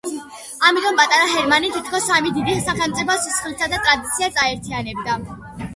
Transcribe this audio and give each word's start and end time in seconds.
ამიტომ 0.69 0.95
პატარა 0.99 1.27
ჰერმანი 1.33 1.69
თითქოს 1.75 2.07
სამი 2.13 2.33
დიდი 2.39 2.57
სახელმწიფოს 2.71 3.23
სისხლსა 3.29 3.71
და 3.77 3.87
ტრადიციებს 3.87 4.45
აერთიანებდა. 4.47 5.21